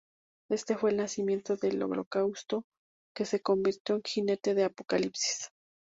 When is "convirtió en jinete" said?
3.43-4.55